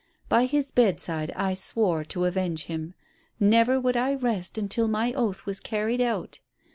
[0.29, 2.95] By his bedside I swore to avenge him.
[3.39, 6.39] Never would I rest until my oath was carried out.